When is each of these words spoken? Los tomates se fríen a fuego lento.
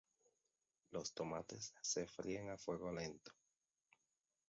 Los 0.89 1.13
tomates 1.13 1.75
se 1.81 2.07
fríen 2.07 2.49
a 2.49 2.57
fuego 2.57 2.91
lento. 2.91 3.31